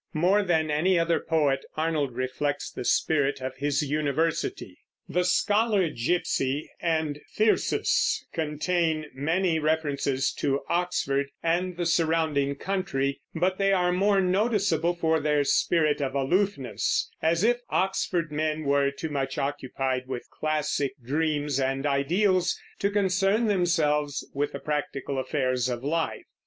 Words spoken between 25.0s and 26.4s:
affairs of life.